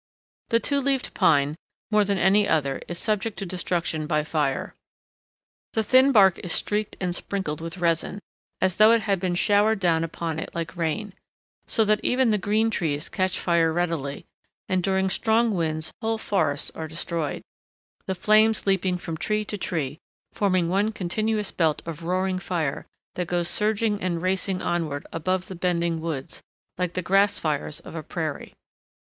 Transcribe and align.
The 0.49 0.59
Two 0.59 0.79
leaved 0.81 1.13
Pine, 1.13 1.55
more 1.91 2.03
than 2.03 2.17
any 2.17 2.47
other, 2.47 2.81
is 2.87 2.97
subject 2.97 3.37
to 3.37 3.45
destruction 3.45 4.07
by 4.07 4.23
fire. 4.23 4.73
The 5.73 5.83
thin 5.83 6.11
bark 6.11 6.39
is 6.39 6.51
streaked 6.51 6.97
and 6.99 7.13
sprinkled 7.13 7.61
with 7.61 7.77
resin, 7.77 8.17
as 8.61 8.77
though 8.77 8.93
it 8.93 9.03
had 9.03 9.19
been 9.19 9.35
showered 9.35 9.79
down 9.79 10.03
upon 10.03 10.39
it 10.39 10.55
like 10.55 10.75
rain, 10.75 11.13
so 11.67 11.83
that 11.83 12.03
even 12.03 12.31
the 12.31 12.39
green 12.39 12.71
trees 12.71 13.09
catch 13.09 13.39
fire 13.39 13.71
readily, 13.71 14.25
and 14.67 14.81
during 14.81 15.07
strong 15.07 15.53
winds 15.53 15.93
whole 16.01 16.17
forests 16.17 16.71
are 16.73 16.87
destroyed, 16.87 17.43
the 18.07 18.15
flames 18.15 18.65
leaping 18.65 18.97
from 18.97 19.17
tree 19.17 19.45
to 19.45 19.55
tree, 19.55 19.99
forming 20.31 20.67
one 20.67 20.91
continuous 20.91 21.51
belt 21.51 21.83
of 21.85 22.01
roaring 22.01 22.39
fire 22.39 22.87
that 23.13 23.27
goes 23.27 23.47
surging 23.47 24.01
and 24.01 24.23
racing 24.23 24.63
onward 24.63 25.05
above 25.13 25.47
the 25.47 25.53
bending 25.53 26.01
woods, 26.01 26.41
like 26.79 26.93
the 26.93 27.03
grass 27.03 27.37
fires 27.37 27.79
of 27.81 27.93
a 27.93 28.01
prairie. 28.01 28.55